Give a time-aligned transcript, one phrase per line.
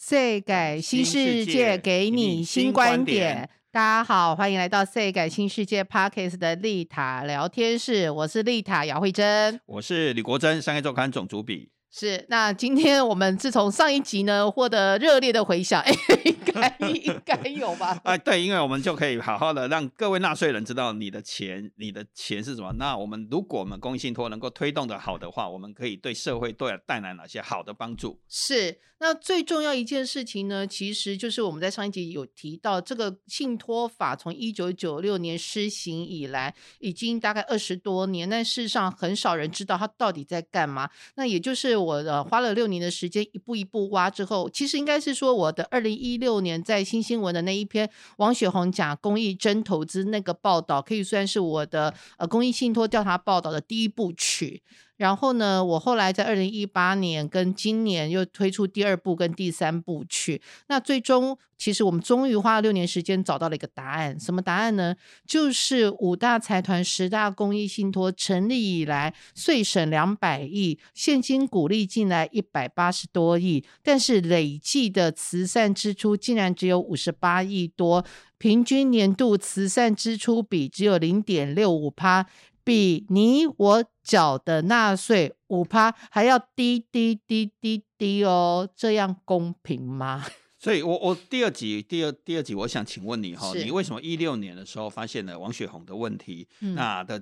[0.00, 3.50] 岁改新世界，给你新观点。
[3.72, 11.70] 大家好，欢迎来到岁改新世界 Parkes 的丽塔聊天室，我是丽塔姚慧珍，我是李国珍，商业周刊总主笔。
[11.90, 15.92] 是，那今天我们自从上一集呢获得热烈的回响，哎，
[16.24, 17.98] 应该 应该有吧？
[18.04, 22.74] 哎，对，因为我们就可以好好的让各位纳税人知道你的钱，你的钱是什么。
[22.74, 28.20] 那我们如果我们公益信托能够推动的好的话，我们可以对社会都有带来哪些好的帮助？
[28.28, 40.90] 是，那最重要一件事情呢，其实就是我们在上一集有提到，这个信托法从一九九六年施行以来，已经大概二十多年，但事实上很少人知道它到底在干嘛。
[41.16, 41.77] 那也就是。
[41.82, 54.62] 我的花了六年的时间，一步一步挖之后，其实应该是说，我的二零一六年在新新闻的那一篇王雪红讲公益真投资那个报道，可以算是我的呃公益信托调查报道的第一部曲。
[54.98, 60.42] 然后呢，我后来在二零一八年跟今年又推出第二部跟第三部曲。
[60.68, 64.18] 那最终，其实我们终于花了六年时间找到了一个答案。
[64.18, 64.94] 什么答案呢？
[65.24, 78.04] 就是五大财团、十大公益信托成立以来，税省两百亿，现金鼓励进来一百八十多亿，但是累计的慈善支出竟然只有五十八亿多，
[78.36, 82.26] 平均年度慈善支出比只有零点六五趴。
[82.68, 90.26] 比你我缴的纳税五趴还要低低低低低哦，这样公平吗？
[90.60, 96.46] 所以，我我第二集第二第二集，我想请问你哈，你为什么一六年的时候发现了王雪红的问题？
[96.74, 97.18] 那的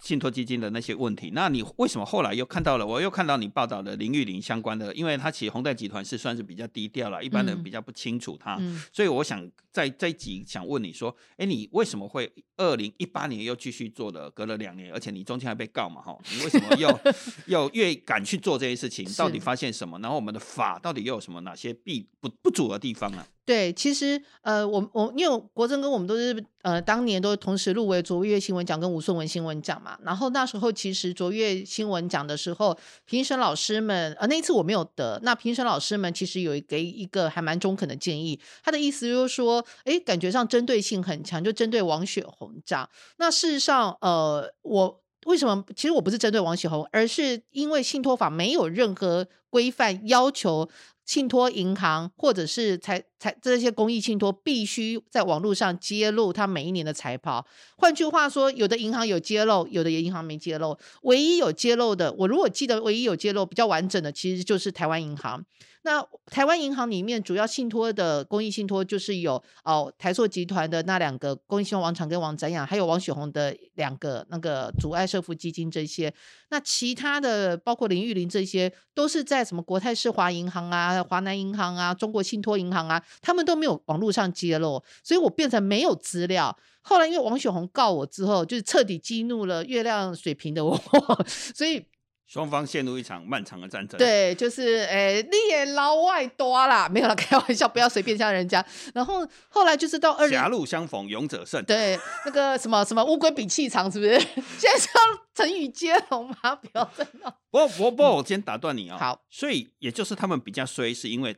[0.00, 2.86] 信托基金的那些问题，那你为什么后来又看到了？
[2.86, 8.58] 我又看到你报道的林玉玲相关的，因为他其实宏泰集团是算是比较低调了，一般人比较不清楚他，
[8.92, 16.00] 所以我想在这一集想问你说，哎，你为什么会二零一八年又继续做了，隔了两年，而且你中间还被告嘛？
[16.00, 17.00] 哈， 你为什么 又
[17.46, 19.04] 又越敢去做这些事情？
[19.18, 19.98] 到底发现什么？
[19.98, 23.26] 然后我们的法到底又有什么哪些弊不不足的地方呢？
[23.48, 29.98] 对，其实呃，我我因为国政跟我们都是呃，当年都同时入围卓越新闻奖跟吴顺文新闻奖嘛。
[30.04, 35.18] 然后那时候其实卓越新闻奖的时候，评审老师们呃，那一次我没有得。
[35.22, 42.86] 那评审老师们其实有给一个还蛮中肯的建议，他的意思就是说，哎，感觉上针对性很强，就针对王雪红这样。
[43.16, 45.64] 那事实上，呃，我为什么？
[45.74, 50.68] 其实我不是针对王雪红，而是因为信托法没有任何规范要求。
[51.04, 57.46] 信托银行或者是财财这些公益信托必须在网络上揭露他每一年的财报。
[57.78, 60.76] 换句话说，有的银行有揭露，有的银行没揭露。
[61.04, 65.42] 唯一有揭露的，我如果记得唯一有揭露比较完整的，其实就是台湾银行。
[65.88, 76.12] 那台湾银行里面主要信托的公益信托就是有哦台塑集团的那两个公益信托王长跟王展阳，还有王雪红的两个那个阻碍社福基金这些。
[76.50, 86.54] 那其他的包括林玉玲这些，都是在什么国泰世华银行啊、华南银行啊、中国信托银行啊，他们都没有网络上揭露，所以我变成没有资料。
[86.82, 90.78] 后来因为王雪红告我之后，就是彻底激怒了月亮水平的我，
[91.26, 91.86] 所以。
[92.28, 93.96] 双方陷入一场漫长的战争。
[93.96, 98.62] 对，就是诶，你也老外多啦， 没有了，开玩笑，不要随便像人家。
[98.94, 101.64] 然后后来就是到二，狭路相逢勇者胜。
[101.64, 104.20] 对，那个什么什么乌龟比气长，是不是？
[104.60, 105.00] 现在是要
[105.34, 106.54] 成语接龙吗？
[106.56, 107.34] 不要再闹。
[107.50, 108.98] 不不不，我先打断你啊。
[108.98, 111.34] 好，所以也就是他们比较衰，是因为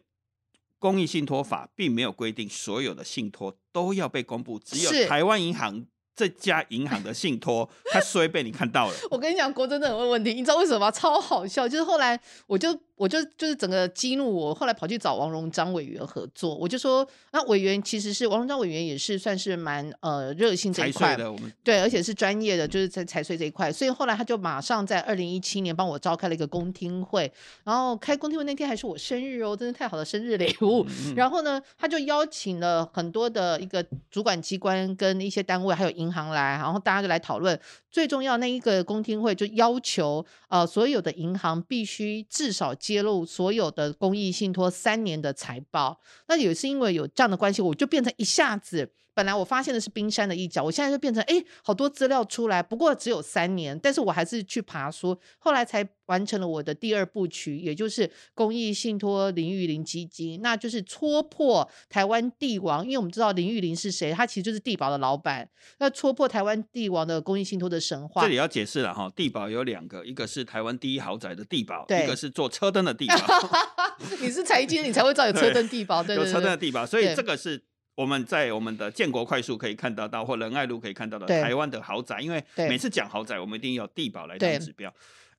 [0.80, 5.86] 公益信托法并没有规定所有的信托都要被公布，只有台湾银行。
[6.20, 8.94] 这家银行的信托，他虽被你看到了。
[9.10, 10.90] 我跟你讲，国真的很问问题，你知道为什么吗？
[10.90, 12.78] 超好笑，就是后来我就。
[13.00, 16.54] 我就就是整个激怒我，后来跑去找王荣章委员合作。
[16.54, 21.32] 我就说，那委员其实是王荣章委员，也是算是蛮呃热心这一块的。
[21.32, 23.72] 我们对，而且是专业的，就是在财税这一块。
[23.72, 27.32] 所以后来他就马上在二零一七年帮我召开了一个公听会。
[27.64, 30.86] 然后开公听会那天还是我生日哦，真的太好的生日礼物。
[31.16, 37.58] 然后呢，他就邀请了很多的一个主管机关跟一些单位，还有银行来，然后大家就来讨论。
[37.90, 46.00] 最重要那一个公听会就要求，呃，所有的银行必须至少揭露所有的公益信托三年的财报。
[46.26, 48.90] 那也是因为有这样的关系，我就变成一下子。
[49.14, 65.48] 本来我发现的是冰山的一角，我现在就变成哎，好多资料出来，不过只有三年，但是我还是去爬书，后来才完成了我的第二部曲，也就是公益信托林玉玲基金，那就是戳破台湾帝王，因为我们知道林玉玲是谁，他其实就是地保的老板，
[65.78, 68.22] 那戳破台湾帝王的公益信托的神话。
[68.22, 73.16] 这里要解释了哈，地保有两个，一个是台湾第一豪宅的地保，一个是做车灯的地保。
[74.20, 77.62] 你是财经，你才会知道有车灯地保， 对有车灯的地保，所以这个是。
[78.00, 84.90] 我们在我们的建国快速可以看得到，或仁爱路可以看到的台湾的豪宅，因为每次讲豪宅，我们一定要地保来当指标，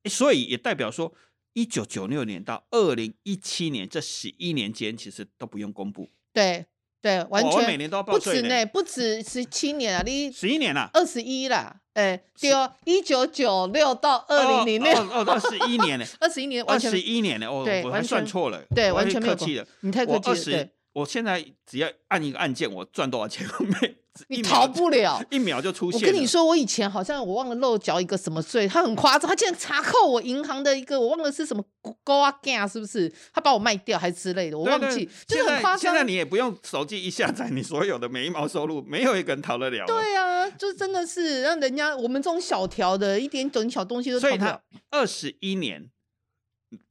[0.05, 1.11] 所以也代表说
[1.53, 6.07] 一九九六年到二零一七年这十一年间，其实都不用公布。
[6.31, 6.63] 对
[7.01, 11.77] 对，完全每年都要报不止呢，不止十七年啊，你十一年了，二十一啦。
[11.93, 20.67] 哎，对哦，一九九六到二零零六，哦，二十一年呢， 二十一年，二十一年呢，哦，我还算错了，对，完全没有客气了，你太客气了。
[20.93, 23.47] 我现在只要按一个按键，我赚多少钱，
[23.81, 23.95] 没
[24.27, 26.01] 你逃不了，一秒就出现。
[26.01, 31.63] 我跟你说，我以前好像我忘了漏缴一个什么税，他很夸张，他竟然查扣我银行的一个，我忘了是什么
[32.03, 33.09] Go 啊 Ga 是不是？
[33.33, 35.79] 他把我卖掉还是之类的，我忘记，就是很夸张。
[35.79, 39.85] 现在你也不用手机一下载你所有的每一毛收入，没有一个人逃得了。
[39.85, 44.61] 对啊，就真的是让人家我们这种小条的一点点小东西都逃不了。
[44.89, 45.89] 二十一年。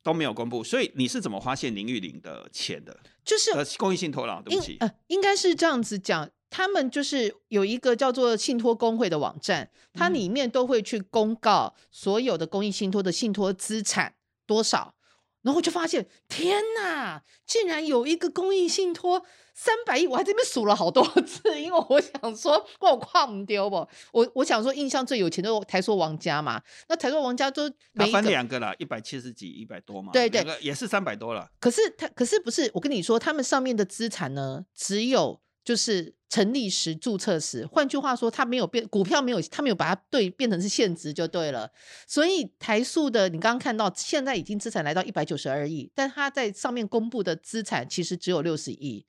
[0.02, 2.94] 都没有公布，所以你是怎么发现林玉玲的钱的？
[3.25, 14.14] 就是公益信托了，对不起，呃，应该是这样子讲，他们就是有一个叫做信托工会的网站，它里面都会去公告所有的公益信托的信托资产
[14.46, 14.94] 多少。
[15.43, 17.22] 然后就发现，天哪！
[17.46, 19.25] 竟然有一个公益信托
[19.62, 23.87] 三百亿，我还这边数了好多次， 因为我想说，我跨唔丢不？
[24.11, 31.47] 我我想说，印象最有钱的台塑王家嘛，那台塑王家都他分两个了，一百七十几，一百多嘛，对对，也是三百多了。
[31.61, 32.71] 可是他，可是不是？
[32.73, 35.43] 我跟你说，他们上面的资产呢，只有。
[35.62, 41.71] 就是成立时注册时，换句话说，他没有变股票没有，他没有把它对变成是现值就对了。
[42.09, 49.05] 所以台塑的，你刚刚看到现在已经资产来到一百九十二亿，但他在上面公布的资产其实只有六十亿。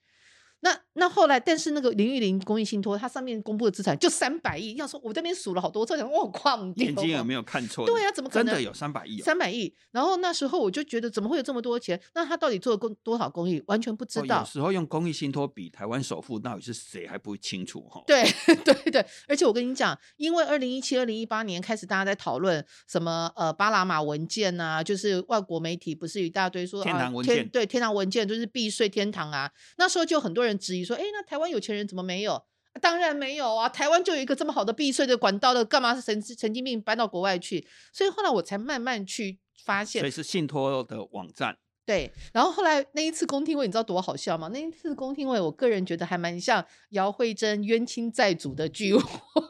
[0.62, 4.76] 那那后来，但是那个林玉玲公益信托，它上面公布的资产就三百亿。
[4.76, 7.86] 要说我这边数了好多次，想哇，矿眼睛有没有看错？
[7.86, 9.20] 对呀，怎么可能真的有三百亿？
[9.20, 9.74] 三百亿。
[9.92, 12.00] 然后那时候我就觉得，怎么会有这么多钱？
[12.14, 13.62] 那他到底做了公多少公益？
[13.68, 14.40] 完全不知道。
[14.40, 18.04] 有时候用公益信托比台湾首富到底是谁还不清楚哈。
[18.06, 18.24] 对
[18.64, 29.50] 对对，而且我跟你讲，因为二零一七、二零一八年开始，大家在讨论什么呃巴拿马文件呐，就是外国媒体不是一大堆说天堂文件，对天堂文件就是避税天堂啊。
[29.78, 31.22] 那时候就很多人质疑说，哎那。
[31.24, 32.44] 台湾有钱人怎么没有？
[32.82, 33.70] 当然没有啊！
[33.70, 37.66] 台湾就有一个这么好的避税的管道的，干嘛是神神经病搬到国外去？
[37.94, 41.58] 所以后来我才慢慢去发现，所以是信托的网站。
[41.92, 44.50] 对，然后后来那一次公听会，你知道多好笑吗？
[44.54, 49.04] 那一次公听会，我个人觉得还蛮像姚慧珍冤亲债主的聚会。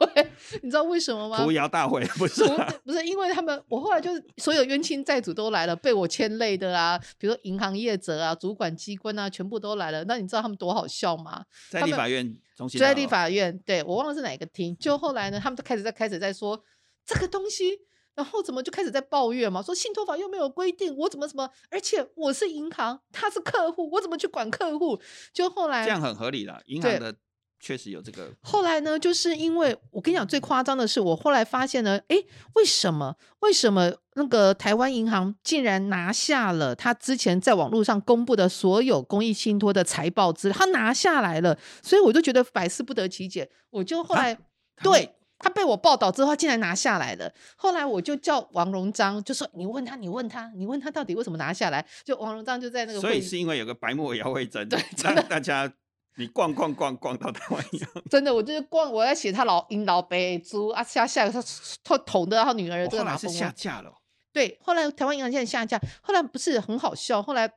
[0.64, 1.44] 你知道为什么吗？
[1.44, 2.44] 屠谣大会不是？
[2.84, 10.04] 不是，因为他们，我后来就是所有冤亲债主都来了，被我牵累的啊，比如说银行业者啊、主管机关啊，全部都来了。
[10.06, 11.46] 那你知道他们多好笑吗？
[11.70, 14.76] 在立法院中心，在立法院，对我忘了是哪个厅。
[14.78, 16.60] 就后来呢，他们就开始在开始在说
[17.06, 17.78] 这个东西，
[18.16, 25.00] 然后怎么就开始在抱怨嘛，说信托法又没有规定，我怎么怎么，而且我是银行，他是客户，我怎么去管客户？
[25.34, 27.16] 就后来这样很合理了，银行的。
[27.64, 28.28] 确实有这个。
[28.42, 32.18] 后来呢，就是因为我跟你讲，最夸张的是，我后来发现呢，哎，
[32.56, 33.16] 为什么？
[33.42, 40.58] 为什么那个台湾银行竟然拿下了他之前在网络上公布的所有公益信托的财报资料？
[40.58, 43.48] 他拿下来了，所以我就觉得百思不得其解。
[43.70, 44.36] 我就后来
[44.82, 47.32] 对他被我报道之后，他竟然拿下来了。
[47.56, 51.86] 后来我就叫王荣章，就说你问他，你问他，你问他到底为什么拿下来？
[52.04, 55.72] 就王荣章就在那个，所以是因为有个白目姚慧珍，对，让大家。
[56.18, 61.42] 你逛逛逛逛到台湾一样，真的，我就是逛，我在写他老因老北猪啊下下他
[61.86, 63.90] 他捅的他女儿这个马是下架了。
[64.34, 67.50] 对，后来台湾银行现在下架，后来不是很好笑，后来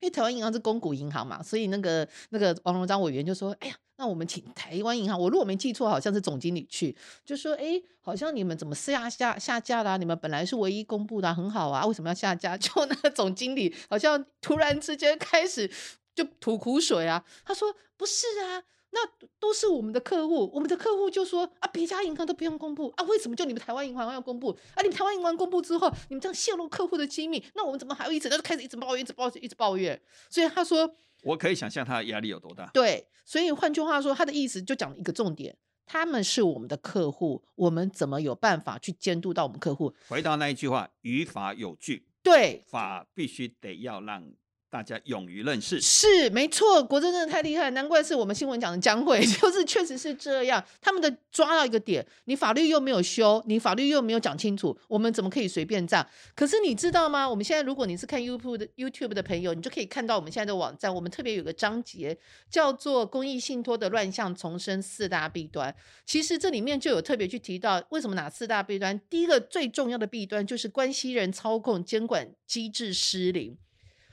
[0.00, 9.96] 因为台湾银行是公股银行嘛，所以那个那个王荣章委员就说：“哎呀，那我们请台湾银行，我如果没记错，好像是总经理去，就说：哎，好像你们怎么下下下架啦？
[9.96, 12.56] 你们本来是唯一公布的，很好啊，为什么要下架？
[12.56, 15.70] 就那个总经理好像突然之间开始。”
[16.12, 17.24] 就吐苦水啊！
[17.44, 18.60] 他说：“不是啊，
[18.92, 19.00] 那
[19.38, 24.50] 都是我们的客户，我们的客户就说啊，别家银行都不用公布啊，为什么就你们台湾银行要公布？
[24.74, 28.28] 啊，你们台湾银行公布之后，你们这样泄露客户的机密，那我们怎么还要一直？
[28.28, 30.02] 他就开始一直抱怨，一直抱怨，一直抱怨。
[30.28, 30.92] 所以他说，
[31.22, 32.68] 我可以想象他的压力有多大。
[32.74, 35.56] 对，所以换句话说，他的意思就讲一个重点：
[35.86, 39.94] 他们是我们的客户，我们怎么有办法去监督到我们客户？
[40.08, 44.32] 回到那一句话，于法有据，对，法必须得要让。
[44.70, 50.64] 大家勇于认识是没错，国政真的太厉害，难怪是我们新闻讲的将会， 就是确实是这样。
[50.80, 56.06] 他们的抓到一个点，你法律又没有修，你法律又没有讲清楚，我们怎么可以随便这样？
[56.36, 57.28] 可是你知道吗？
[57.28, 62.16] 我们现在如果你是看 YouTube 的 YouTube 的朋友，你就可以看到我们现在的网站，我们特别有个章节
[62.48, 65.74] 叫做“公益信托的乱象重生四大弊端”。
[66.06, 69.00] 其实这里面就有特别去提到，为什么哪四大弊端？
[69.10, 73.58] 第一个最重要的弊端就是关系人操控监管机制失灵。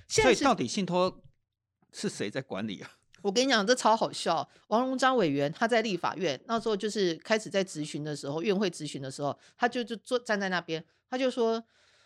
[0.08, 1.22] 所以到底信托
[1.92, 2.92] 是谁在管理啊？
[3.24, 4.48] 我跟你讲，这超好笑。
[4.68, 11.62] 王荣章委员他在立法院那时候，就是开始在质询的时候，院会质询的时候，他就就坐站在那边，他就说：“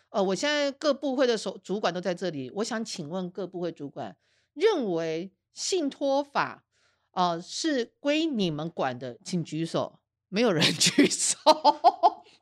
[0.10, 4.16] 呃，我现在各部会的首主管都在这里，我想请问各部会主管，
[4.54, 6.64] 认为信托法，
[7.12, 10.00] 呃，是归你们管的，请举手。
[10.32, 11.38] 没有人 举手。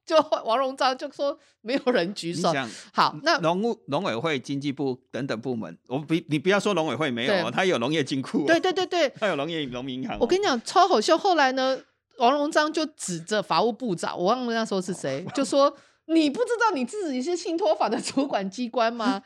[0.06, 2.52] 就王荣章就说没有人举手。
[2.92, 8.44] 好，那农务农委会、经济部等等部门，我不你不要说农委会没有，他有农业金库。
[8.48, 10.18] 对对对对， 他有农业农民银行。
[10.20, 11.80] 我跟你讲超好笑，后来呢，
[12.18, 15.72] 王荣章就指着法务部长，我忘了那时候是谁，就说
[16.08, 19.22] 你不知道你自己是信托法的 主管机关吗？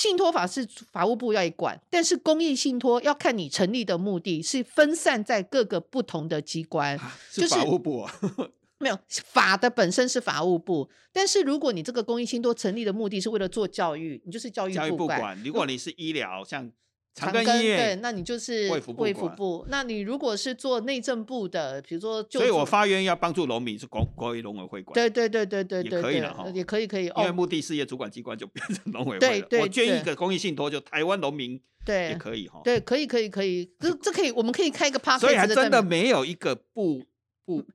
[0.00, 6.98] 信托法是法务部要管，但是公益信托要看你成立的目的是分散在各个不同的机关，
[7.30, 8.14] 是法务部啊。
[8.80, 15.38] 没有法的本身是法务部，但是如果你这个公益信托成立的目的是为了做教育，你就是教育部管。
[15.44, 16.72] 如果你是医疗，像
[17.14, 19.02] 长庚医院，对，那你就是卫福部。
[19.02, 19.66] 卫福部。
[19.68, 24.94] 那你如果是做内政部的，比如说，所以我发愿要帮助农民是国国营农委会管。
[24.94, 27.06] 对对对对对对，也可以了哈，也可以可以。
[27.06, 29.46] 因为目的事业主管机关就变成农委会了。
[29.60, 32.60] 我捐一个公益信托，就台湾农民对也可以哈。
[32.64, 37.04] 对，可以可以可以，这这可以，我们可以开一个 p a r k 所以还真的没有一个部。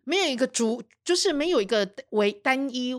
[0.06, 2.98] 没有一个主，就是没有一个为单一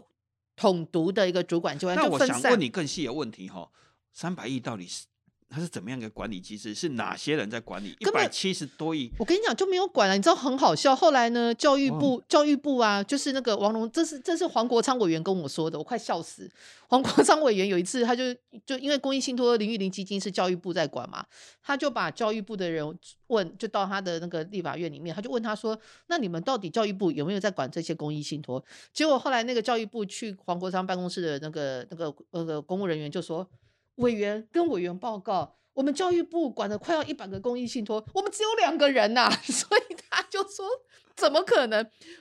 [0.57, 1.97] 统独的一个主管机关。
[1.97, 3.71] 那我想问你更细的问题哈，
[4.13, 5.07] 三百亿到底是？
[5.49, 6.75] 它是怎么样一个管理机制？
[6.75, 7.97] 是哪些人在管理？
[8.01, 10.17] 一百七十多亿，我跟你讲就没有管了。
[10.17, 16.51] 你知道很好笑，后来呢，教育部教育部啊，就是那个王龙，这是这是黄国昌委员跟我说的，我快笑死。
[16.89, 18.35] 黄国昌委员有一次，他就
[18.65, 21.25] 就因为公益信托林玉玲基金是教育部在管嘛，
[21.63, 22.99] 他就把教育部的人
[23.29, 28.63] 问，就到他的那个立法院里面，他就问他说：“那你们到底教育部有没有在管这些公益信托？”
[28.93, 33.49] 结果后来那个教育部去黄国昌办公室的那个那个那个公务人员就说。
[33.97, 40.67] 委员跟委员报告，我们教育部管了快要一百个公益信托，我们只有两个人呐， 所以他就说
[41.15, 41.79] 怎么可能？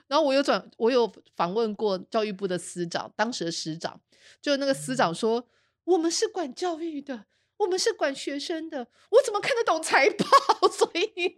[0.07, 3.99] 然后我有转，我有访问过教育部的司长，当时的司长，
[4.41, 5.47] 就那个司长说，
[5.83, 7.25] 我们是管教育的，
[7.57, 10.25] 我们是管学生的，我怎么看得懂财报？
[10.69, 11.35] 所以你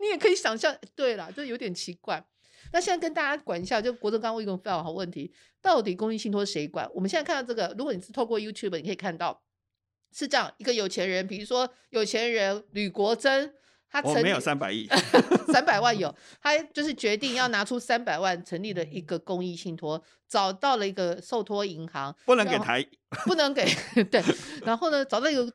[0.00, 2.26] 你也可以想象，对了，这有点奇怪。
[2.72, 6.90] 那现在跟大家管一下，就国政刚问一个非常好问题，到底公益信托谁管？
[6.92, 9.42] 我们现在看到这个，如果你是透过 YouTube，你可以看到。
[10.12, 13.52] 是这样一个有钱人，比如说有钱人吕国珍，
[13.90, 14.88] 他我没有三百亿，
[15.52, 22.84] 三百万有， 他就是决定要拿出三百万成立了一个公益信托，找到了一个受托银行，不能给台，
[23.24, 23.64] 不能给
[24.10, 24.22] 对，
[24.64, 25.52] 然后呢找到一个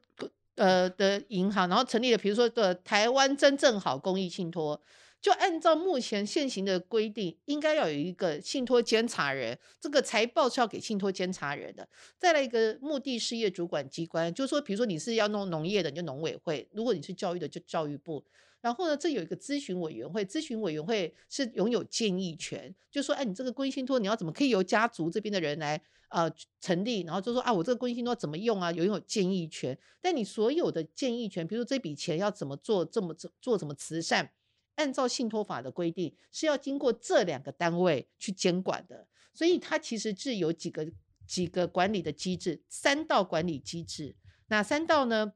[0.56, 4.82] 呃的银行，然后成立了，比如说的台湾真正好公益信托。
[5.22, 11.88] 就按照目前现行的规定，应该要有一个信托监察人，这个财报是要给信托监察人的。
[12.18, 18.24] 再来一个目的事业主管机关，就是说，比如说你是要弄农业的，你就农委会；如果你是教育的，就教育部。
[18.62, 27.02] 然后呢，这有一个咨询委员会，咨询委员会是拥有建议权，就说，哎，你这个公益信托你要怎么可以由家族这边的人来呃成立？
[27.02, 28.72] 然后就说啊，我这个公益信托怎么用啊？
[28.72, 29.78] 拥有建议权。
[30.00, 34.32] 但你所有的建议权，比如说这笔钱要怎么做，这么做做什么慈善？
[34.76, 40.92] 按照信托法的规定，是要经过这两个单位去监管的，所以它其实是有几个
[41.28, 44.16] 几个管理的机制，三道管理机制。
[44.48, 45.34] 哪三道呢？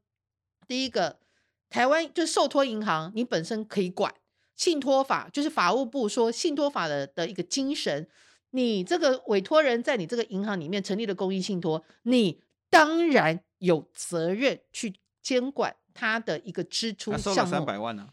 [0.68, 1.20] 第一个，
[1.70, 4.13] 台湾就是受托银行，你本身可以管
[4.56, 8.10] 信托法，就是法务部说信托法的的一个精神，
[8.50, 17.51] 你这个委托人在你这个银行里面成立了公益信托，你当然有责任去监管他的一个支出项目。
[17.51, 18.10] 三百万呢？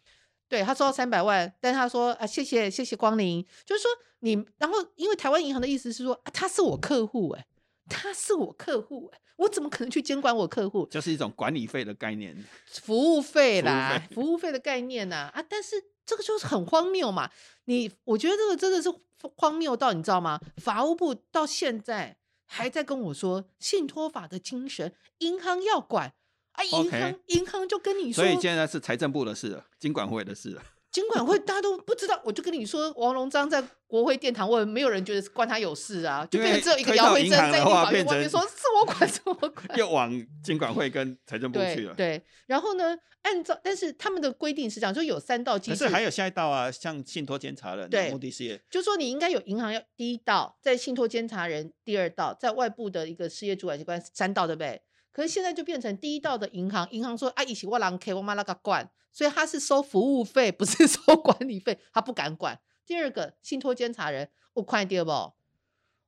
[0.52, 7.46] 对他收到三百万，但他说啊，谢谢谢谢光临，就是说你，然后因为台湾银行的意思是说啊，他是我客户哎，
[7.88, 10.84] 他是我客户哎，我怎么可能去监管我客户？
[10.90, 17.30] 就是一种管理费的概念，服务费啦，服务费的概念呐啊，但是这个就是很荒谬嘛，
[17.64, 18.92] 你我觉得这个真的是
[19.36, 20.38] 荒谬到你知道吗？
[20.58, 26.12] 法务部到现在还在跟我说信托法的精神，银行要管。
[26.52, 30.62] 啊，银行银行就跟你说，所以现在是财政部的事了，金管会的事了。
[30.92, 40.12] 金管会大家都不知道，我就跟你说，王龙章在国会殿堂问，没有人觉得关他有事啊，就变成只有一个姚慧珍在立法院外面说是我管，是我管，又往
[40.44, 41.94] 金管会跟财政部去了。
[41.94, 54.82] 对，然后呢，按照但是他们的规定是这样，就有三道机制，可是还有下一道啊，像信托监察人，对，目的事业，就说你应该有银行要第一道，在信托监察人第二道，在外部的一个事业主管机关三道，对不对？
[55.12, 62.58] 可是现在就变成第一道的银行，银行说啊，一起我让 K 我妈那个管，所以他是收服务费，不是 收管理费，他不敢管。
[62.86, 65.10] 第二个信托监察人，我快点不？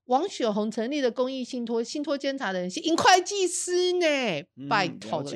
[0.06, 4.06] 王雪红成立的公益信托信托监察人是银会计师呢，
[4.68, 5.30] 拜托了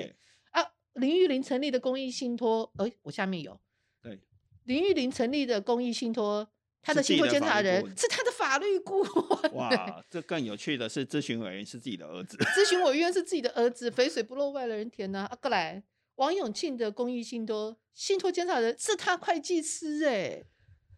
[0.51, 0.73] 啊。
[0.95, 3.59] 林玉玲成立的公益信托，哎，我下面有，
[4.03, 4.21] 对，
[4.65, 6.51] 林玉玲成立的公益信托，
[6.89, 8.29] 他的信托监察人是他的。
[8.39, 9.55] 法律顾问。
[9.55, 12.37] 哇， 这更有趣的是，咨询委员是自己的儿子。
[12.37, 15.27] 咨询委员是自己的儿子，肥水不漏外人田呐。
[15.29, 15.83] 阿过来，
[16.15, 20.45] 王永庆的公益信托信托监察人是他会计师哎。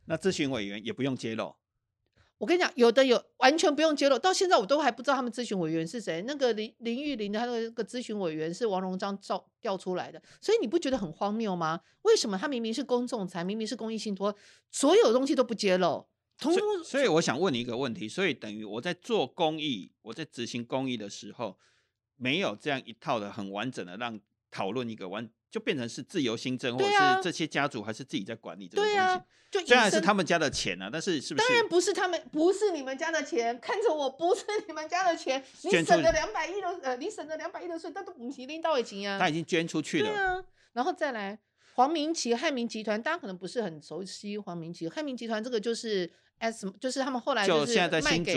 [0.04, 1.56] 那咨询委员也不用揭露。
[2.40, 6.24] 我跟你讲，有的有完全不用揭露，到现在我都还不知道他们咨询委员是谁。
[6.26, 11.78] 那个林林玉玲的他那个咨询委员是王荣章照调出来的，所以你不觉得很荒谬吗？
[12.00, 14.34] 为什么他明明是公众财，明明是公益信托，
[14.70, 16.06] 所有东西都不揭露？
[16.38, 16.82] 通通。
[16.82, 21.58] 所以我想问你一个问题，所以等于我在做公益，我在执行公益的时候，
[22.16, 24.18] 没有这样一套的很完整的让
[24.50, 25.28] 讨论一个完。
[25.50, 29.22] 就变成是自由新政，或者是这些家族还是自己在管理这个东西。
[29.50, 31.48] 就虽然是他们家的钱啊，但是是不是？
[31.48, 33.58] 当然不是他们，不是你们家的钱。
[33.58, 35.44] 看着我，不是你们家的钱。
[35.62, 39.18] 你省了两百亿的，呃，你省了两百亿的税，但都不提拎到已经啊。
[39.18, 40.08] 他已经捐出去了。
[40.08, 40.40] 对啊，
[40.74, 41.36] 然后再来
[41.74, 48.34] 黄明奇汉民集团，大家可能不是很熟悉黄明奇汉民集团，这个就是 S，就是他们后来就是卖给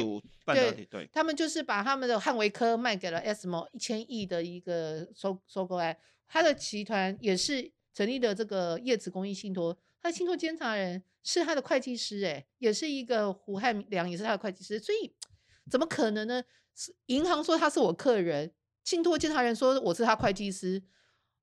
[0.48, 5.96] 对对，他们就是把他们的汉维科卖给了 S M 一千亿的一个收收购案。
[6.34, 15.13] 他的集团也是成立的这个叶子公益信托，他的信托监察人是他的会计师，哎，也是一个胡汉良，也是他的会计师，所以
[15.70, 16.44] 怎么可能呢？
[16.74, 18.52] 是银行说他是我客人，
[18.84, 20.82] 信托监察人说我是他会计师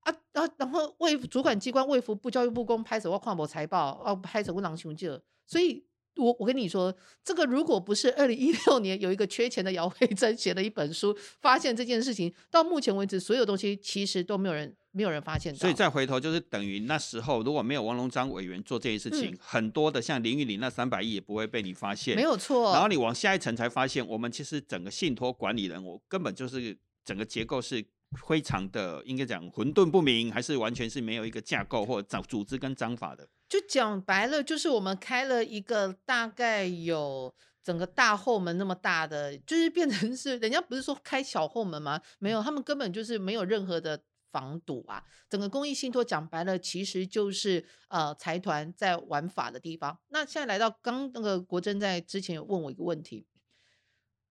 [0.01, 5.87] 啊，然后然后为主管机关卫福部教育部公拍手或跨博财报，哦，拍手不囊穷就，所以。
[6.17, 15.55] 我我跟你说，这个如果不是二零一六年有一个缺钱的姚慧珍 写了一本书，发现这件事情，到目前为止，所有东西其实都没有人没有人发现。
[15.55, 22.15] 所以再回头就是等于那时候如果没有王龙章委员做这件事情，很多的像林玉玲那三百亿也不会被你发现。
[22.15, 22.73] 没有错。
[22.73, 27.85] 然后你往下一层才发现，我们其实整个信托管理人，我根本就是整个结构是。
[28.27, 33.29] 非常的应该讲混沌不明，还是完全是没有一个架构或者组织跟章法的？
[33.47, 42.01] 就讲白了，就是我们开了一个大概有整个大后门那么大的，就是变成是人家不是说开小后门吗？
[42.19, 45.03] 没有，他们根本就是没有任何的防堵啊。
[45.29, 49.97] 整个公益信托讲白了，其实就是呃财团在玩法的地方。
[50.09, 53.25] 那现在来到刚那个国珍在之前有问我一个问题，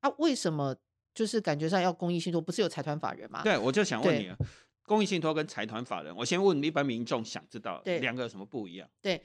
[0.01, 0.77] 啊，为什么？
[1.14, 3.42] 就是感觉上要公益信托，不是有财团法人吗？
[3.42, 4.37] 对，我就想问你啊，
[4.85, 8.88] 公益信托跟财团法人，我先问一般民众想知道两个有什么不一样？
[9.03, 9.23] 对，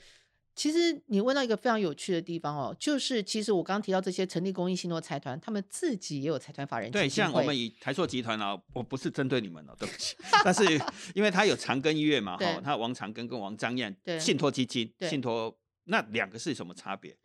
[0.55, 6.89] 其实你问到一个非常有趣的地方哦，就是其实我刚刚提到这些成立公益信托财团，他们自己也有财团法人。
[6.91, 10.63] 对，像我们以台塑集团啊，我不是针对你们哦，对不起， 但是
[11.13, 17.15] 因为他有长庚医院嘛，哈，他王长庚跟王张燕信托基金，信托那两个是什么差别？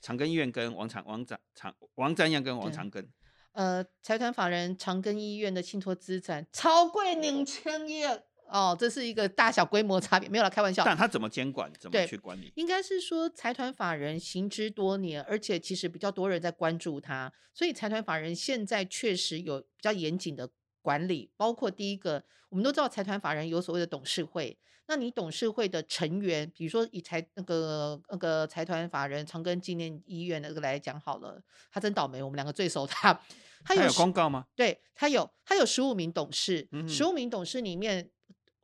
[0.00, 3.04] 长庚医院跟王长王长长王张燕跟王长庚。
[3.52, 8.02] 呃，财团法人长庚医院的信托资产超过两千亿
[8.48, 10.84] 哦，这是一个大小规模差别，没有了，开玩笑。
[10.84, 11.72] 但他怎么监管？
[11.78, 12.52] 怎么去管理？
[12.56, 20.50] 应该是说财团法人行之多年，而且其实比较多人在关注他，所以财团法人现在确实有比较严谨的
[20.82, 33.18] 管理，包括第一个，我们都知道财团法人有所谓的董事会，那你董事会的成员，比如说以财那个那个财团法人长庚纪念医院那个来讲好了，他真倒霉，我们两个最熟他。
[33.64, 34.46] 他有公告吗？
[34.54, 38.10] 对他有，他有十五名董事，十五名董事里面，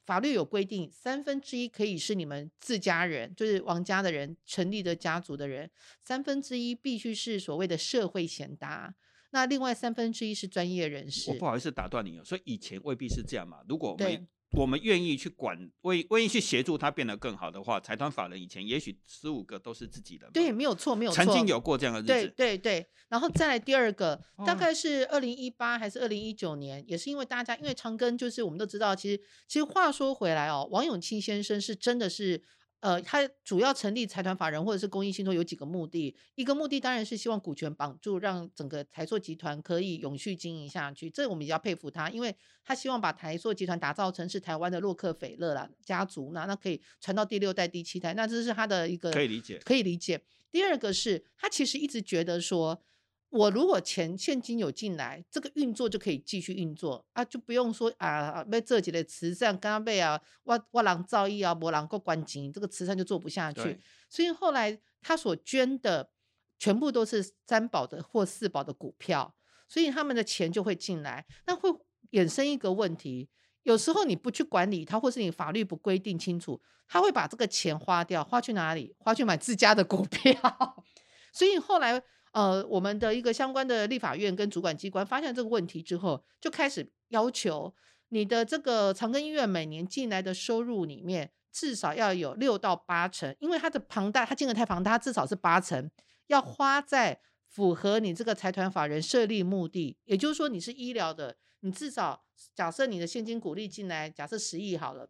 [0.04, 8.94] 法律有规定，三分之一可以是你们自家人，就是王家的人成立的家族的人，三分之一必须是所谓的社会贤达，
[9.30, 11.30] 那另外三分之一是专业人士。
[11.30, 14.26] 我不好意思打断你哦，所以以前未必是这样嘛，如果没。
[14.52, 20.28] 我们愿意去管，愿愿意去协助他变得更好的话，财团法人以前也许十五个都是自己的。
[20.32, 21.22] 对，没有错，没有错。
[21.22, 22.08] 曾经有过这样的日子。
[22.08, 32.42] 对对对，然后再来第二个，大概是二零一八还是二零一九年，也是因为大家因为长庚，就是我们都知道，其实其实话说回来哦，王永庆先生是真的是。
[32.80, 41.10] 呃，他主要成立财团法人或者是公益信托有几个目的，一个目的当然是希望股权绑住，让整个台塑集团可以永续经营下去。
[41.10, 50.22] 这我们比较佩服他，因为他希望把台塑集团打造成是台湾的洛克菲勒啦家族，那那可以传到第六代、第七代，那这是他的一个可以理解，可以理解。
[50.50, 52.82] 第二个是他其实一直觉得说。
[53.30, 63.78] 我如果钱现金有进来，这个运作就可以继续运作啊，就不用说啊，被这几类慈善刚刚被啊，挖挖狼造诣啊，博狼够关金，这个慈善就做不下去。
[64.08, 66.10] 所以后来他所捐的
[66.58, 69.34] 全部都是三宝的或四宝的股票，
[69.68, 71.26] 所以他们的钱就会进来。
[71.46, 71.68] 那会
[72.12, 73.28] 衍生一个问题，
[73.64, 78.96] 有时候你不去管理它，或是你法律不规定清楚，他会把这个钱花掉，花去哪里？
[78.98, 80.32] 花去买自家的股票。
[81.34, 82.02] 所以后来。
[82.32, 87.74] 呃，我们的一个相关的立法院跟主管机关发现这个问题之后，就开始要求
[88.08, 95.90] 你的这个长庚医院每年进来的收入里面，至少要有六到八成，因为它的庞大，它金额太庞大，它至少是八成
[96.26, 105.08] 要花在符合你这个财团法人设立目的，也就是说你是医疗的，你至少假设你的现金股利进来，假设十亿好了。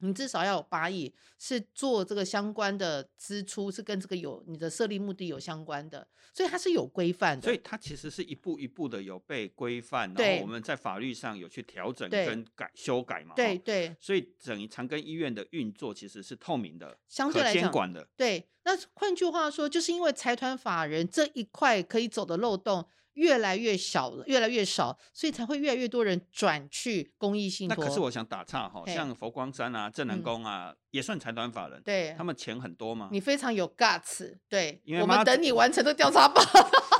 [0.00, 7.44] 你至少要有八亿，是做这个相关的支出，是跟这个有你的设立目的有相关的，所以它是有规范的。
[7.44, 13.34] 所以它其实是一步一步的有被规范，然后我们在法律上有去调整跟改修改嘛。
[13.34, 13.94] 对对。
[14.00, 18.08] 所以整长庚医院的运作其实是透明的，相对来监管的。
[18.16, 22.86] 对，那换句话说，就是因为财团法人这一块可以走的漏洞。
[23.20, 27.76] 越来越小了，越来越少，所以才会越来越多人转去公益信托。
[27.76, 33.10] 那可是我想打岔哈，像佛光山啊、正南宫啊，也算财团法人，对，他们钱很多吗？
[33.12, 36.42] 你非常有 guts，对，我们等你完成这调查报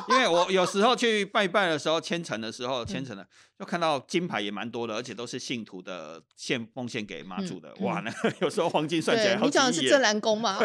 [0.08, 3.26] 因为我有时候去拜拜的时候，虔诚的时候，虔诚的
[3.58, 7.72] 就看到金牌也蛮多的，而且都是信徒的献奉献给妈祖的。
[7.80, 9.46] 哇，那 有时候黄金算起来好几亿。
[9.46, 10.58] 你讲的是正南宫吗？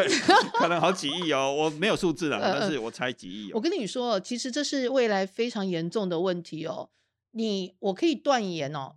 [0.58, 3.52] 可能好几亿哦，我没有数字 了，但是我猜几亿。
[3.52, 6.90] 我跟你说，其实这是未来非常严重的问题哦。
[7.32, 8.96] 你我可以断言哦，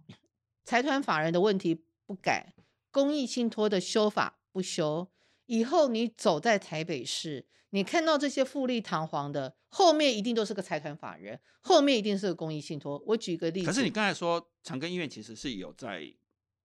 [0.63, 2.53] 财团法人的问题不改，
[2.91, 5.09] 公益信托的修法不修，
[5.45, 7.47] 以后你走在台北市。
[7.71, 12.99] 你看到这些富丽堂皇的，后面一定都是个财团法人，后面一定是个公益信托。
[13.05, 16.03] 我举个例子，可是你刚才说长庚医院其实是有在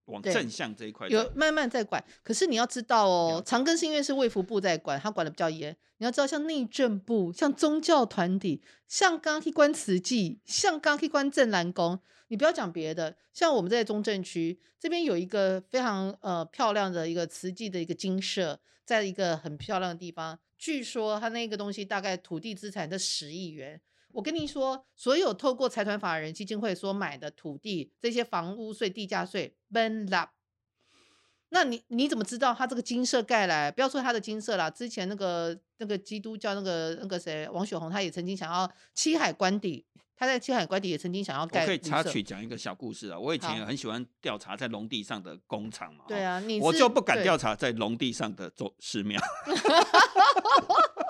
[0.07, 2.03] 往正向这一块，有慢慢在管。
[2.23, 5.75] 可是你要知道哦，长庚是因为是卫福部在管，他管的比较严。
[5.99, 20.39] 你要知道，像内政部、像宗教团体、像刚去关慈济、像刚去关正南宫，你不要讲别的，像我们在中正区这边有一个非常呃漂亮的一个慈济的一个精舍，在一个很漂亮的地方。
[20.59, 23.81] 据说他那个东西大概土地资产在十亿元。
[24.15, 30.31] 我跟你说，所有透过财团法人基金会所买的土地，这些房屋税、地价税，ben up。
[31.51, 33.71] 那你你怎么知道他这个金色盖来？
[33.71, 39.85] 不要说他的金色啦，之前那个那个基督教那个那个谁王雪红，他也曾经想要七海官邸。
[40.17, 41.63] 他在七海关底也曾经想要盖。
[41.63, 46.05] 我可以插曲讲一个小故事啊，我以前很喜欢调查在农地上的工厂嘛。
[46.07, 49.21] 对啊，你我就不敢调查在农地上的做寺庙。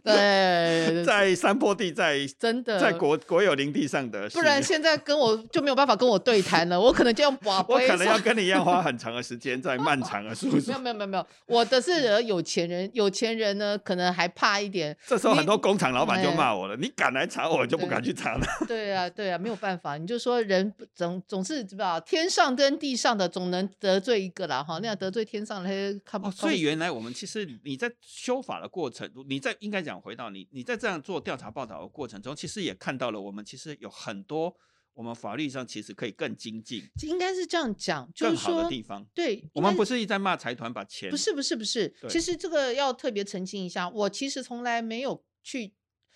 [0.04, 6.80] 对，在山坡地，在真的在国国有林地上的，不然现在跟我 就没有办法跟我对谈了。
[6.80, 10.70] 我可能就用我可能要跟你一样花很长的时间在漫长的数字。
[10.70, 14.96] 没有没有没有没有，我的是有钱人，有钱人呢可能还怕一点。
[15.06, 25.70] 这时候很多工厂老板就骂我了：“你敢来查我，就不敢去查了。”对啊对啊，没有办法，你就说人总总是知道天上跟地上的总能得罪一个啦哈，那样得罪天上的
[26.04, 26.30] 看不。
[26.30, 29.89] 所以原来我们其实你在修法的过程，你在应该讲。
[29.90, 34.54] 讲回到你，你在这样做调查报道的过程中，其实也看到了我们其实有很多
[34.94, 39.04] 我们法律上其实可以更精进，应该是这样讲，更好的地方。
[39.12, 45.74] 对，我们不是一直在骂财团把钱，不是不是不是，其实这个要特别澄清一下，我其实从来没有去。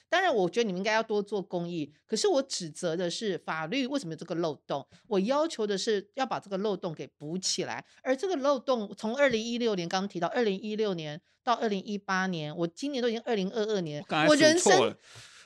[0.09, 1.93] 当然，我觉得你们应该要多做公益。
[2.07, 4.87] 可是我指责的是法律为什么有这个漏洞？
[5.09, 7.85] 我要求的是要把这个漏洞给补起来。
[8.03, 14.97] 而这个漏洞从二零一六年刚刚提到，二零一六年到二零一八年，我今年都已经二零二二年，我人生。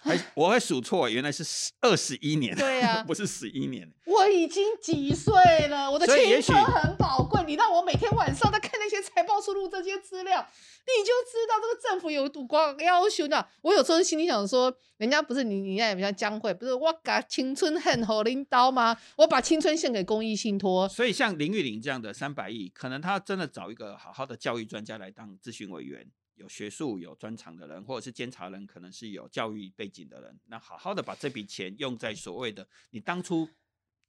[0.00, 3.90] 还我还数错，原来是十二十一年，对呀， 不是十一年。
[4.06, 5.34] 我已经几岁
[5.68, 5.90] 了？
[5.90, 7.38] 我的青春很宝贵。
[7.46, 10.46] 你让我每天晚上在看那些财报输入这些资料，
[10.86, 13.48] 你就知道这个政府有多光要求的。
[13.62, 18.96] 我有时候心里想说，人家不是你，你那比较江会，不是我把青春献给领导吗？
[19.16, 20.86] 我把青春献给公益信托。
[20.88, 26.06] 所以像林玉玲这样的三百亿，可能他真的找一个好好的教育专家来当咨询委员。
[26.38, 33.48] 有学术、有专长的人，或者是监察人，可能是有教育背景的人，那好好的把这笔钱用在所谓的你当初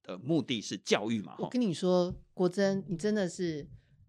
[0.04, 1.36] 的目的是教育嘛？
[1.40, 3.68] 我跟你说，国珍，你真的是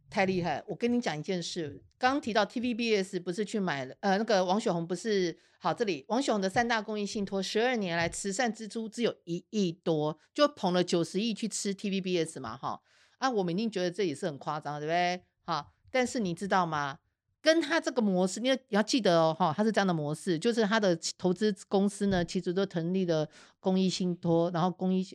[0.08, 0.62] 太厉害。
[0.68, 12.80] 我跟你讲一件事，刚刚提到 TVBS 不是去买了，呃，那个王雪红不是好，这里王雪红的三大公益信托，十二年来慈善支出只有一亿多，就捧了九十亿去吃 TVBS 嘛，哈
[13.18, 15.24] 啊，我们一定觉得这也是很夸张，对不对？
[15.44, 16.98] 哈，但是你知道吗？
[17.42, 25.06] 跟他这个模式，你要你要记得哦，哈，他是这样的模式，就是他的投资公司呢，其实都成立了公益信托，然后公益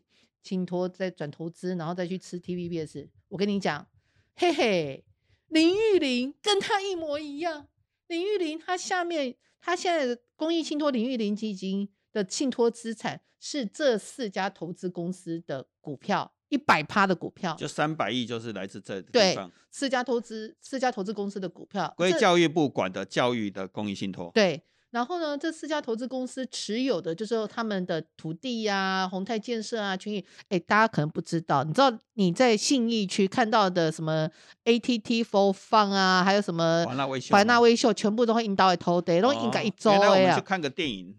[0.44, 3.08] 信托再转投资，然后再去吃 TVBS。
[3.30, 3.88] 我跟你讲，
[4.36, 5.04] 嘿嘿，
[5.48, 7.68] 林玉玲跟他一模一样。
[8.08, 16.35] 林玉玲他下面，他现在的公益信托林玉玲基金的信托资产是这四家投资公司的股票。
[16.50, 19.52] 一百趴的股票，就三百亿，就是来自这地方。
[19.72, 24.32] 四家投资，四家投资公司的股票归教育部管的教育的公益信托。
[24.34, 30.26] 对，然后呢，这四家投资公司持有的就是他们的土地呀，宏泰建设啊，群益。
[30.50, 34.30] 哎，大家可能不知道，你知道你在信义区看到的什么
[34.64, 40.36] ATT for Fun 啊，还有什么华纳微秀，华纳微秀全部都会引导来投的，然后应该一周哎呀。
[40.36, 41.18] 去看个电影。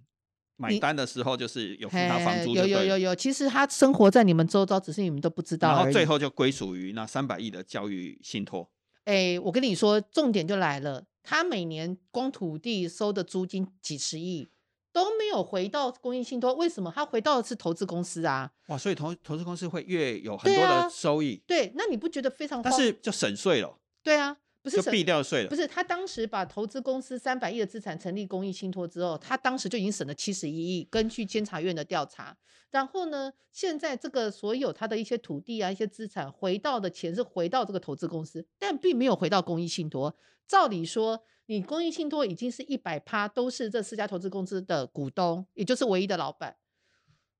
[0.57, 5.73] 买单的时候就是有付他房租，有有有有，其实他生活在你们周遭，只是你们都不知道。
[5.73, 8.71] 然后最后就归属于那三百亿的教育信托。
[9.05, 14.49] 哎，我跟你说，重点就来了，他每年光土地收的租金几十亿
[14.93, 16.91] 都没有回到公益信托，为什么？
[16.95, 18.51] 他回到的是投资公司啊。
[18.69, 21.41] 哇，所以投投资公司会越有很多的收益。
[21.47, 22.63] 对，那你不觉得非常？
[22.63, 23.79] 但是就省税了。
[24.03, 24.39] 对啊。
[24.71, 25.49] 就避掉税了。
[25.49, 30.89] 不是，他当时把投资公司三百亿的资产成立公益信托之后，他当时就已经省了七十一亿。
[30.91, 32.37] 根据监察院的调查，
[32.71, 40.17] 然后呢，现在这个所有他的一些土地啊、一些资产回到的钱是回到这个投资公司，但并没有回到公益信托。
[40.47, 46.57] 照理说，你公益信托已经是一百趴都是这四家投资公司的股东，也就是唯一的老板。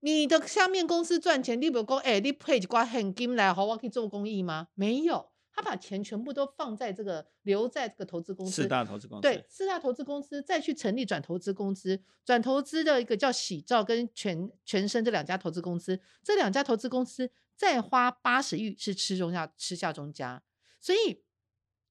[0.01, 4.69] 你的下面公司赚钱，你不讲，哎，你配一挂现金来好我可以做公益吗？
[4.75, 5.31] 没有。
[5.57, 9.17] 他把钱全部都放在这个留在这个投资公司，四大投资公。
[9.17, 9.23] 司。
[9.23, 20.43] 对四大投资公司再去成立转投资公司，转投资的一个叫喜兆跟全全身这两家投资公司，这两家投资公司再花八十亿是吃中下吃下中家，
[20.79, 21.23] 所以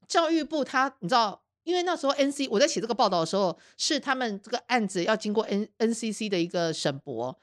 [0.08, 7.40] 教育部他你知道，因为那时候 N C 我在写这个报道的时候，是他们这个案子要经过 N N C C 的一个审驳，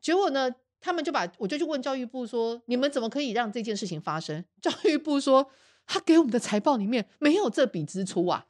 [0.00, 0.50] 结果呢？
[0.80, 5.50] 他们就把我就去问教育部说：“你们怎么可以让这件事情发生？” 教育部说
[5.86, 8.46] ：“他给我们的财报里面没有这笔支出啊，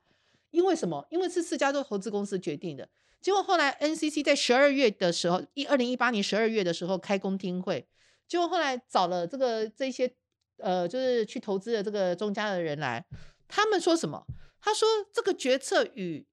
[0.50, 1.06] 因为什么？
[1.10, 2.88] 因为是四家都投资公司决定的。
[3.20, 7.88] 结果后来 NCC 在十二月的时候，一二零一八年十二月的时候开公听会，
[8.28, 10.14] 结果后来找了这个这些
[10.58, 13.04] 呃，就是去投资的这个中家的人来，
[13.48, 14.24] 他们说什么？
[14.60, 16.26] 他说这个决策与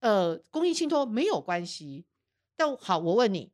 [0.00, 2.04] 呃公益信托没有关系。
[2.56, 3.52] 但好，我问你。”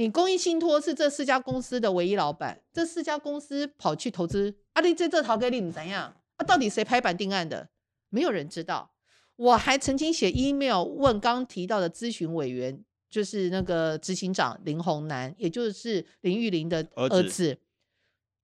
[0.00, 6.16] 你公益信托是这四家公司的唯一老板，这四家公司跑去投资，啊，你这这逃给你怎样？
[6.36, 7.68] 啊，到底谁拍板定案的？
[8.08, 8.92] 没有人知道。
[9.36, 17.58] 我还曾经写 email 问刚提到的咨询委员，就是那个执行长林宏南，也就是林玉玲的儿子，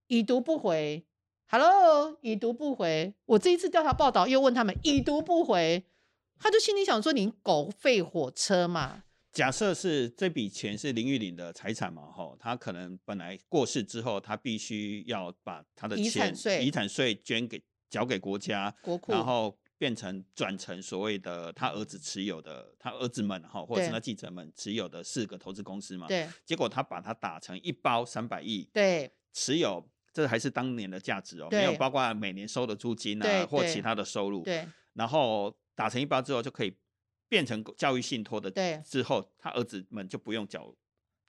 [0.05, 1.03] 已读不回。
[1.47, 3.15] Hello，已读不回。
[3.25, 5.83] 我这一次调查报道又问他们，已读不回，
[6.37, 9.05] 他就心里想说：你狗吠火车嘛。
[9.37, 12.07] 假设是这笔钱是林玉玲的财产嘛？
[12.07, 26.07] 哈，他可能本来过世之后，他必须要把他的钱遗产税遗产税捐给缴给国家国库，然后变成转成所谓的他儿子持有的，他儿子们哈，或者是他继承们持有的四个投资公司嘛？
[26.07, 26.27] 对。
[26.43, 34.67] 结果他把它打成一包三百亿，对，持有这还是当年的价值哦，没有包括每年收的租金啊或其他的收入，对。
[34.93, 36.75] 然后打成一包之后就可以。
[37.29, 40.73] 变成教育信托的对之后，他儿子们就不用缴，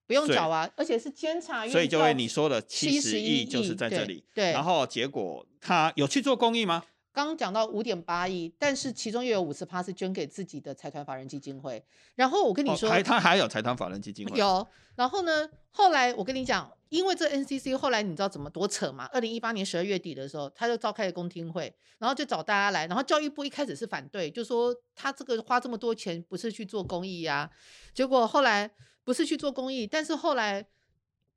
[0.06, 4.24] 不用缴啊，而且是监察院，所以就会你说的七十亿就是在这里。
[4.34, 6.84] 对，然后结果他有去做公益吗？
[7.18, 11.84] 刚刚讲到五点八亿，但是其中又有五十趴是捐给自己的财团法人基金会。
[12.14, 14.64] 然后我跟你说，还他还有财团法人基金会有。
[14.94, 16.72] 然后呢，后来我跟你讲。
[16.90, 19.04] 因为这 NCC 后来你知道怎么多扯嘛？
[19.12, 27.50] 二零一八年十二月底的时候，他就召开了公听会，然后就找大家来，然后教育部一开始是反对，就说他这个花这么多钱不是去做公益呀。
[27.92, 28.70] 结果后来
[29.04, 30.64] 不是去做公益，但是后来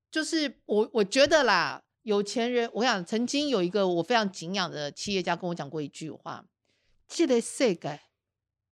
[0.09, 6.45] 就是我我觉得啦，有钱人，我想曾经有一个我非常敬仰的企业家跟我讲过一句话：，
[7.07, 8.01] 这个世界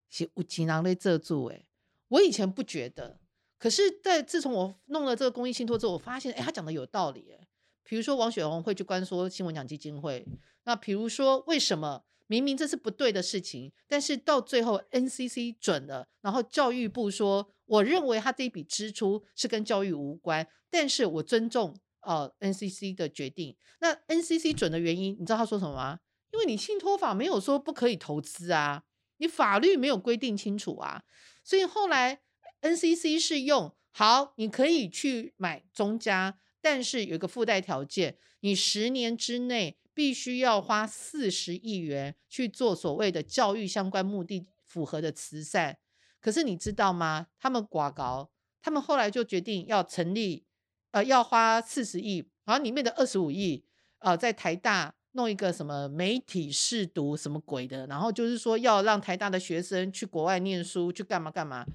[0.10, 1.68] 是有钱人在做主诶。
[2.08, 3.20] 我以前不觉得。
[3.60, 7.48] 可是，在自从我弄了这个公益信托之后，我发现，哎，他讲的有道理，哎，
[7.84, 10.26] 比如说王雪红会去关说新闻奖基金会，
[10.64, 21.76] 那比如说为什么明明这是不对的事情，但是到最后 NCC 准了，然后教育部说，我认为他这一笔支出是跟教育无关，但是我尊重
[22.10, 23.56] 呃 NCC 的决定。
[23.82, 26.00] 那 NCC 准的原因，你知道他说什么吗？
[26.32, 28.84] 因为你信托法没有说不可以投资啊，
[29.18, 31.04] 你法律没有规定清楚啊，
[31.44, 32.22] 所以后来。
[32.62, 45.78] NCC 是用好，你可以去买中家，但是有一个附带条件，你十年之内必须要花四十亿元去做所谓的教育相关目的符合的慈善。
[46.20, 47.28] 可是你知道吗？
[47.40, 48.30] 他们寡高，
[48.62, 50.46] 他们后来就决定要成立，
[50.92, 53.64] 呃，要花四十亿，然后里面的二十五亿，
[54.00, 61.66] 呃，在台大弄一个什么媒体试读什么鬼的，然后就是说要让台大的学生去国外念书，去干嘛干嘛。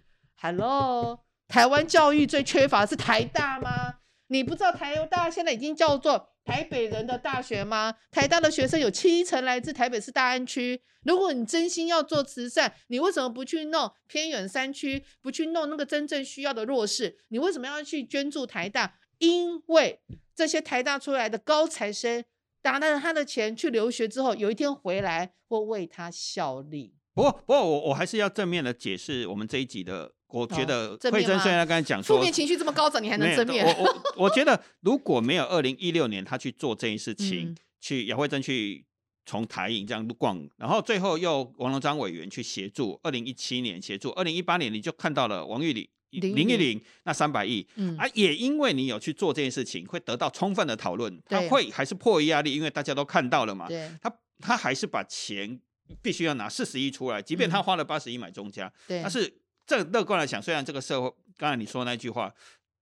[0.40, 4.00] Hello，台湾教育最缺乏是台大吗？
[4.28, 7.94] 你不知道台大现在已经叫做台北人的大学吗？
[8.10, 10.82] 台大的学生有七成来自台北市大安区。
[11.04, 15.04] 如果你真心要做慈善，你为什么不去弄偏远山区？
[15.20, 17.18] 不去弄那个真正需要的弱势？
[17.28, 18.94] 你为什么要去捐助台大？
[19.26, 20.00] 因为
[20.34, 22.24] 这些台大出来的高材生，
[22.62, 26.94] 拿了他的钱去留学之后，有一天回来会为他效力。
[27.14, 30.12] 不过，不过我我还是要正面的解释我们这一集的。
[30.28, 33.64] 我觉得慧珍虽然刚才讲说负面情绪这么高涨，你还能正面？
[33.64, 38.84] 我我我觉得如果没有二零一六年他去做这件事情， 去姚慧珍去
[39.24, 45.88] 从台影这样逛，然后最后又王龙章委员去协助，二零一七年协助，二零一八年你就看到了王玉里
[46.20, 47.66] 林一零那三百亿，
[47.98, 53.68] 啊，也因为你有去做这件事情，会得到充分的讨论，他会还是迫于压力，因为大家都看到了嘛，
[54.00, 55.60] 他他还是把钱
[56.02, 59.40] 必须要拿四十亿出来，即便他花了八十亿买中家，但是。
[59.66, 62.30] 这乐观来讲，虽然这个社会，刚才你说那句话，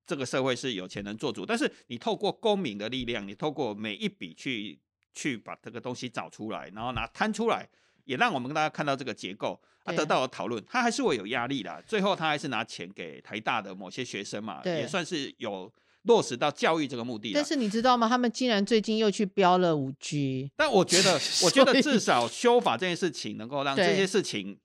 [0.05, 4.77] 这个社会是有钱人做主，但是你透过公民的力量，你透过每一笔去
[5.14, 7.68] 去把这个东西找出来，然后拿摊出来，
[8.05, 11.83] 也让我们跟大家看到这个结构，他得到了讨论，他还是会有压力的。
[11.87, 17.33] 最后他还是拿钱给台大的某些学生嘛，也算是有落实到教育这个目的。
[17.33, 18.09] 但是你知道吗？
[18.09, 20.51] 他们竟然最近又去标了五 G。
[20.57, 24.59] 但我觉得， 我觉得至少修法这件事情能够让这些事情。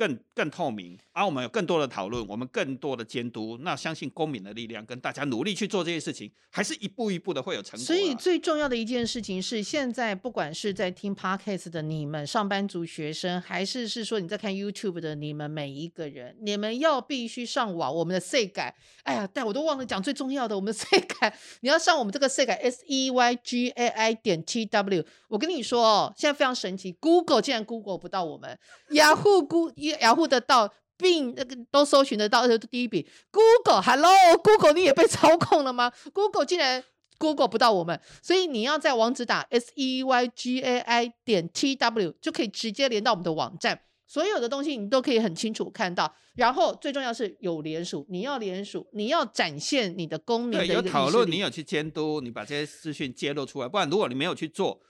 [0.00, 7.84] 更更透明，而我们有更多的讨论，我们更多的监督，那相信公民的力量跟大家努力去做这些事情，还是一步一步的会有成果。
[7.84, 17.94] 所以最重要的一件事情是，现在不管是在听 podcast 的你们上班族、学生，还是是说你在看 YouTube 的你们每一个人，你们要必须上网。
[17.94, 24.64] 我们的 C 改，哎呀，但我都忘了讲最重要的，我们的 C 改， 你要上我们这个 C 改 S E Y G A I 点 T
[24.64, 25.04] W。
[25.28, 28.58] 我跟你说哦，现在非常神奇，Google 竟然 Google 不到我们，
[28.92, 29.89] 雅虎 Google。
[30.00, 33.08] 雅虎得到，并那个都搜寻得到，而且第一笔。
[33.30, 36.82] Google，Hello，Google，你也被操控了吗？Google 竟然
[37.18, 46.14] Google 不到我们，所以你要在网址打 S E Y G A I 点 T W 就可以直接连到我们的网站，所有的东西你都可以很清楚看到。
[46.36, 54.80] 然后最重要是有联署，你要联署，你要展现你的公民的有讨论，你有去监督，你把这些资讯揭露出来，不然如果你没有去做。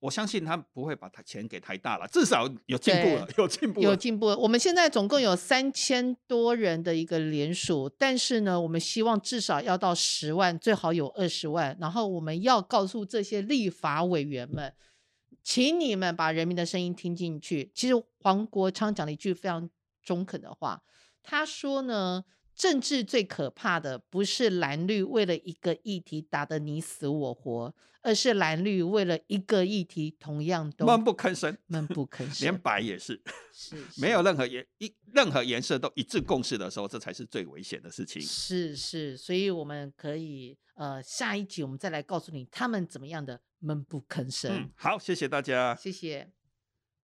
[0.00, 4.26] 我相信他不会把他钱给太大了，至少有进步了，有进步，有进步。
[4.26, 11.76] 我们现在总共有三千多人的一个联署，但是呢，我们希望至少要到十万，最好有二十万。
[11.80, 14.72] 然后我们要告诉这些立法委员们，
[15.42, 17.70] 请你们把人民的声音听进去。
[17.74, 19.68] 其实黄国昌讲了一句非常
[20.02, 20.82] 中肯的话，
[21.22, 22.24] 他说呢。
[22.58, 38.20] 政治最可怕的不是蓝绿为了一个议题打得你死我活，而是蓝绿为了一个议题同样都闷不吭声，闷不吭 声，连白也是，是 没有任何颜一任何颜色都一致共识的时候，这才是最危险的事情。
[38.20, 44.68] 是是，所以我们可以呃下一集我们再来告诉你他们怎么样的闷不吭声。
[44.74, 46.32] 好，谢谢大家，谢谢。